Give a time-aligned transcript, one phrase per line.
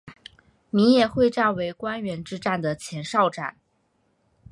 [0.71, 3.57] 米野会战为关原之战的前哨战。